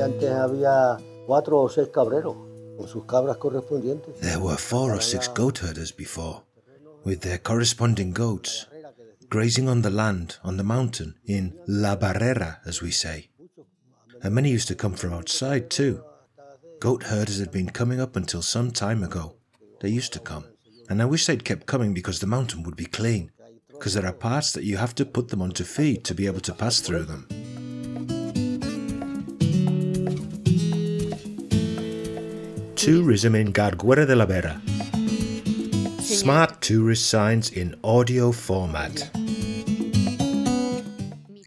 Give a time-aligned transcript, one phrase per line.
[0.00, 0.96] Antes había
[1.26, 2.36] cuatro o seis cabreros
[2.76, 4.18] con sus cabras correspondientes.
[4.20, 6.42] There were four or six goat herders before,
[7.04, 8.66] with their corresponding goats,
[9.28, 13.28] grazing on the land, on the mountain, in La Barrera, as we say.
[14.22, 16.02] And many used to come from outside too.
[16.80, 19.36] Goat herders had been coming up until some time ago.
[19.80, 20.44] They used to come.
[20.88, 23.30] And I wish they'd kept coming because the mountain would be clean.
[23.70, 26.26] Because there are parts that you have to put them on to feed to be
[26.26, 27.28] able to pass through them.
[32.82, 34.60] Tourism in Garguera de la Vera.
[36.00, 39.08] Smart tourist signs in audio format.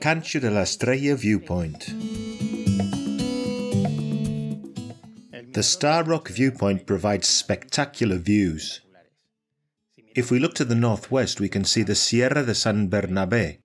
[0.00, 1.86] Cancho de la Estrella Viewpoint.
[5.52, 8.82] The Star Rock viewpoint provides spectacular views.
[10.14, 13.58] If we look to the northwest, we can see the Sierra de San Bernabé,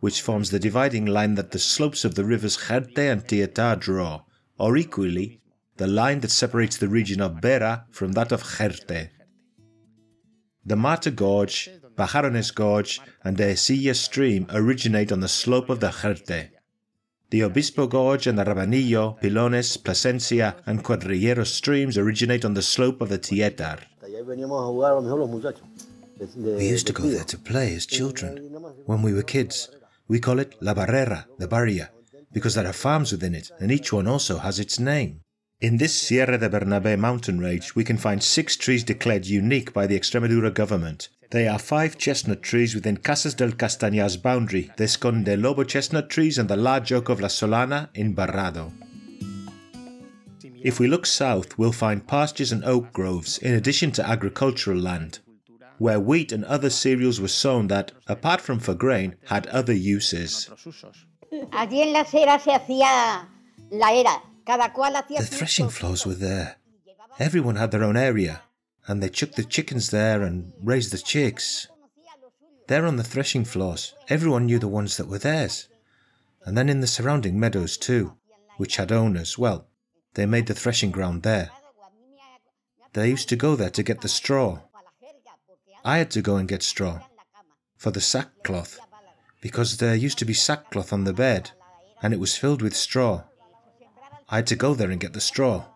[0.00, 4.22] which forms the dividing line that the slopes of the rivers Jerte and Tietar draw,
[4.58, 5.41] or equally,
[5.76, 9.10] the line that separates the region of Vera from that of Jerte.
[10.64, 15.88] The Mata Gorge, Pajarones Gorge, and the Esilla stream originate on the slope of the
[15.88, 16.50] Jerte.
[17.30, 23.00] The Obispo Gorge and the Rabanillo, Pilones, Plasencia, and Cuadrillero streams originate on the slope
[23.00, 23.78] of the Tietar.
[26.36, 28.36] We used to go there to play as children
[28.84, 29.70] when we were kids.
[30.08, 31.88] We call it La Barrera, the barrier,
[32.32, 35.22] because there are farms within it, and each one also has its name.
[35.62, 39.86] In this Sierra de Bernabé mountain range, we can find six trees declared unique by
[39.86, 41.08] the Extremadura government.
[41.30, 46.36] They are five chestnut trees within Casas del Castañar's boundary, the Esconde Lobo chestnut trees
[46.36, 48.72] and the large oak of La Solana in Barrado.
[50.64, 55.20] If we look south, we'll find pastures and oak groves, in addition to agricultural land,
[55.78, 60.50] where wheat and other cereals were sown that, apart from for grain, had other uses.
[63.70, 64.22] Era.
[64.44, 66.56] Cada cual hacía The threshing floors were there.
[67.18, 68.42] Everyone had their own area,
[68.86, 71.68] and they chucked the chickens there and raised the chicks.
[72.68, 75.68] There on the threshing floors, everyone knew the ones that were theirs.
[76.44, 78.16] And then in the surrounding meadows too,
[78.56, 79.68] which had owners, well,
[80.14, 81.50] they made the threshing ground there.
[82.94, 84.60] They used to go there to get the straw.
[85.84, 87.00] I had to go and get straw
[87.76, 88.78] for the sackcloth,
[89.40, 91.50] because there used to be sackcloth on the bed,
[92.00, 93.24] and it was filled with straw.
[94.32, 95.66] I had to go there and get the straw.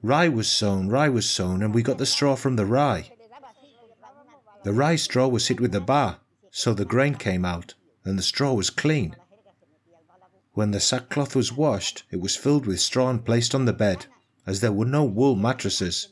[0.00, 3.12] Rye was sown, rye was sown, and we got the straw from the rye.
[4.64, 6.20] The rye straw was hit with a bar,
[6.50, 9.14] so the grain came out, and the straw was clean.
[10.54, 14.06] When the sackcloth was washed, it was filled with straw and placed on the bed,
[14.46, 16.08] as there were no wool mattresses.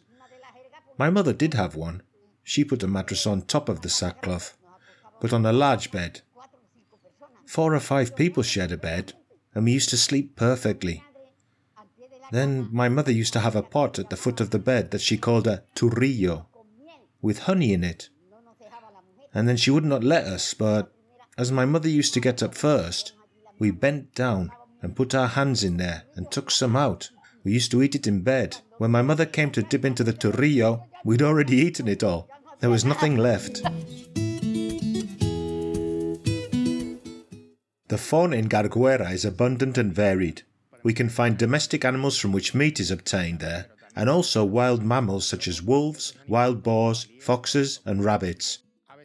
[0.99, 2.03] My mother did have one.
[2.45, 4.55] She put a mattress on top of the sackcloth,
[5.19, 6.21] but on a large bed.
[7.47, 9.15] Four or five people shared a bed,
[9.55, 11.05] and we used to sleep perfectly.
[12.31, 15.01] Then my mother used to have a pot at the foot of the bed that
[15.01, 16.47] she called a turrillo,
[17.21, 18.09] with honey in it.
[19.35, 20.93] And then she would not let us, but
[21.37, 23.13] as my mother used to get up first,
[23.59, 24.53] we bent down
[24.83, 27.11] and put our hands in there and took some out.
[27.45, 28.59] We used to eat it in bed.
[28.79, 32.29] When my mother came to dip into the turrillo, we'd already eaten it all.
[32.61, 33.63] There was nothing left.
[37.89, 40.43] The fauna in Garguera is abundant and varied.
[40.83, 45.27] We can find domestic animals from which meat is obtained there, and also wild mammals
[45.27, 48.59] such as wolves, wild boars, foxes, and rabbits.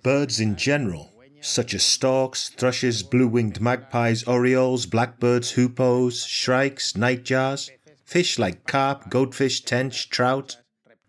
[0.04, 7.70] Birds in general, such as storks, thrushes, blue winged magpies, orioles, blackbirds, hoopoes, shrikes, nightjars,
[8.04, 10.58] fish like carp, goldfish, tench, trout,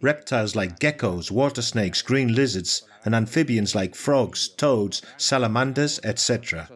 [0.00, 6.68] reptiles like geckos, water snakes, green lizards, and amphibians like frogs, toads, salamanders, etc.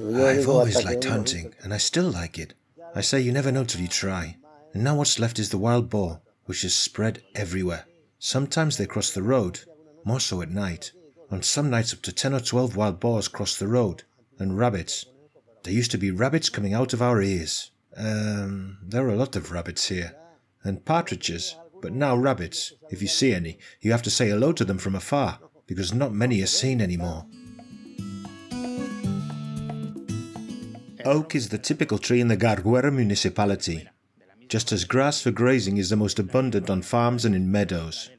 [0.00, 2.54] I've always liked hunting, and I still like it.
[2.94, 4.36] I say you never know till you try.
[4.72, 7.84] And now what's left is the wild boar, which is spread everywhere.
[8.18, 9.60] Sometimes they cross the road,
[10.04, 10.92] more so at night.
[11.30, 14.04] On some nights, up to 10 or 12 wild boars cross the road.
[14.38, 15.04] And rabbits.
[15.64, 17.70] There used to be rabbits coming out of our ears.
[17.94, 20.16] Um, there are a lot of rabbits here.
[20.64, 22.72] And partridges, but now rabbits.
[22.90, 26.14] If you see any, you have to say hello to them from afar, because not
[26.14, 27.26] many are seen anymore.
[31.04, 33.88] Oak is the typical tree in the Garguera municipality,
[34.48, 38.10] just as grass for grazing is the most abundant on farms and in meadows.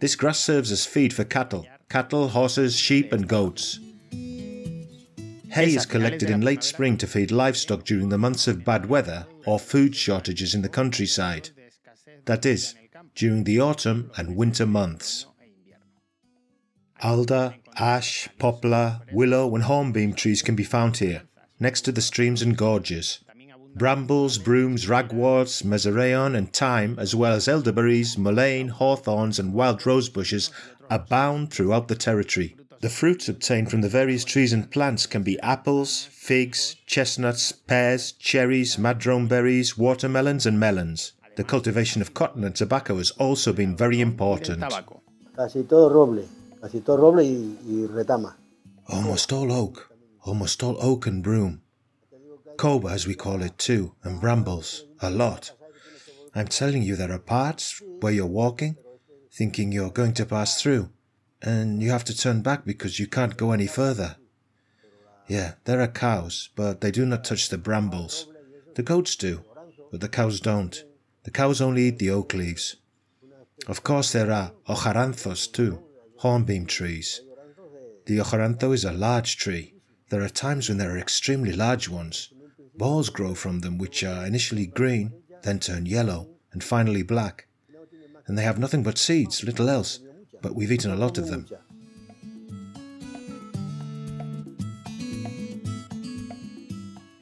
[0.00, 3.78] This grass serves as feed for cattle, cattle, horses, sheep, and goats.
[4.12, 9.26] Hay is collected in late spring to feed livestock during the months of bad weather
[9.46, 11.50] or food shortages in the countryside.
[12.24, 12.74] That is,
[13.14, 15.26] during the autumn and winter months.
[17.02, 21.22] Alder, ash, poplar, willow, and hornbeam trees can be found here.
[21.62, 23.20] Next to the streams and gorges.
[23.74, 30.10] Brambles, brooms, ragworts, mesoreon, and thyme, as well as elderberries, mullein, hawthorns, and wild rose
[30.10, 30.50] bushes,
[30.90, 32.54] abound throughout the territory.
[32.82, 38.10] The fruits obtained from the various trees and plants can be apples, figs, chestnuts, pears,
[38.12, 41.12] cherries, madrone berries, watermelons, and melons.
[41.36, 44.64] The cultivation of cotton and tobacco has also been very important.
[45.34, 46.26] Casi todo roble,
[46.60, 48.34] casi todo roble y, y retama.
[48.88, 49.91] Almost all oak,
[50.24, 51.62] almost all oak and broom.
[52.56, 55.52] Cobra, as we call it too, and brambles, a lot.
[56.34, 58.76] I'm telling you, there are parts where you're walking,
[59.30, 60.90] thinking you're going to pass through,
[61.40, 64.16] and you have to turn back because you can't go any further.
[65.28, 68.26] Yeah, there are cows, but they do not touch the brambles.
[68.74, 69.44] The goats do,
[69.90, 70.84] but the cows don't.
[71.24, 72.76] The cows only eat the oak leaves.
[73.66, 75.82] Of course, there are ocharanthos too,
[76.18, 77.20] hornbeam trees.
[78.06, 79.74] The ocharantho is a large tree.
[80.12, 82.28] There are times when there are extremely large ones.
[82.76, 87.46] Balls grow from them which are initially green, then turn yellow, and finally black.
[88.26, 90.00] And they have nothing but seeds, little else,
[90.42, 91.46] but we've eaten a lot of them.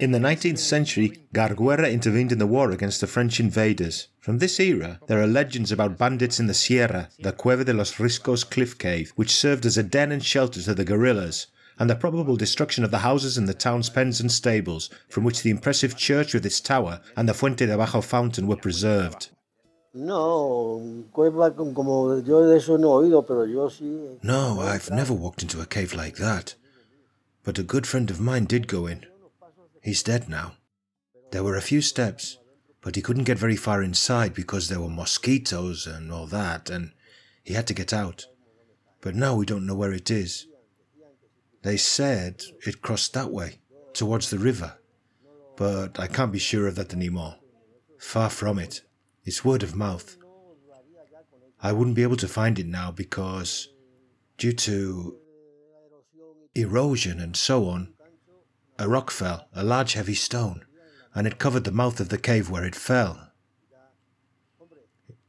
[0.01, 4.09] In the 19th century, Garguera intervened in the war against the French invaders.
[4.19, 7.99] From this era, there are legends about bandits in the Sierra, the Cueva de los
[7.99, 11.47] Riscos cliff cave, which served as a den and shelter to the guerrillas,
[11.81, 15.43] and the probable destruction of the houses in the town's pens and stables, from which
[15.43, 19.31] the impressive church with its tower and the Fuente de Abajo fountain were preserved.
[19.95, 24.23] No, cueva como yo de eso no he oído, pero yo sí.
[24.23, 26.55] No, I've never walked into a cave like that.
[27.43, 29.07] But a good friend of mine did go in.
[29.83, 30.53] He's dead now.
[31.33, 32.37] There were a few steps,
[32.83, 36.93] but he couldn't get very far inside because there were mosquitoes and all that, and
[37.43, 38.27] he had to get out.
[39.01, 40.47] But now we don't know where it is.
[41.63, 43.61] They said it crossed that way,
[43.93, 44.79] towards the river,
[45.57, 47.37] but I can't be sure of that anymore.
[47.99, 48.83] Far from it.
[49.25, 50.17] It's word of mouth.
[51.63, 53.69] I wouldn't be able to find it now because,
[54.39, 55.19] due to
[56.55, 57.93] erosion and so on,
[58.79, 60.65] a rock fell, a large heavy stone,
[61.15, 63.31] and it covered the mouth of the cave where it fell.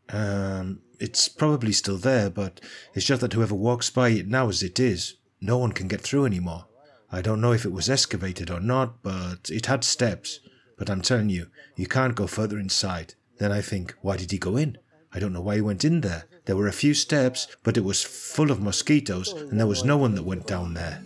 [0.08, 2.62] Um, it's probably still there, but
[2.94, 6.02] it's just that whoever walks by it now as it is, no one can get
[6.02, 6.66] through anymore.
[7.12, 10.40] I don't know if it was excavated or not, but it had steps.
[10.78, 13.16] But I'm telling you, you can't go further inside.
[13.40, 14.78] Then I think, why did he go in?
[15.14, 16.26] I don't know why he went in there.
[16.46, 19.98] There were a few steps, but it was full of mosquitoes, and there was no
[19.98, 21.04] one that went down there.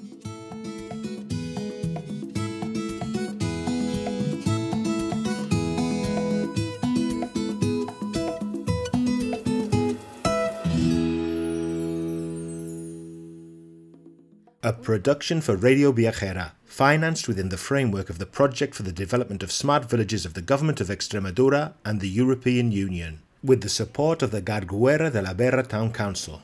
[14.65, 19.43] A production for Radio Viajera, financed within the framework of the Project for the Development
[19.43, 24.23] of Smart Villages of the Government of Extremadura and the European Union, with the support
[24.23, 26.41] of the Garguera de la Vera Town Council.